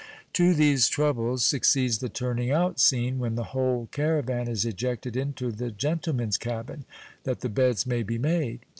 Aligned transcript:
To 0.33 0.55
these 0.55 0.87
troubles 0.87 1.45
succeeds 1.45 1.99
the 1.99 2.09
turning 2.09 2.49
out 2.49 2.79
scene, 2.79 3.19
when 3.19 3.35
the 3.35 3.43
whole 3.53 3.87
caravan 3.91 4.47
is 4.47 4.65
ejected 4.65 5.15
into 5.15 5.51
the 5.51 5.69
gentlemen's 5.69 6.39
cabin, 6.39 6.85
that 7.21 7.41
the 7.41 7.49
beds 7.49 7.85
may 7.85 8.01
be 8.01 8.17
made. 8.17 8.61